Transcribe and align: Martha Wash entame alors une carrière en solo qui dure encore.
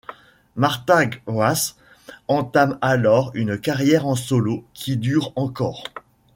Martha 0.55 1.01
Wash 1.27 1.75
entame 2.27 2.79
alors 2.81 3.29
une 3.35 3.59
carrière 3.61 4.07
en 4.07 4.15
solo 4.15 4.65
qui 4.73 4.97
dure 4.97 5.31
encore. 5.35 5.83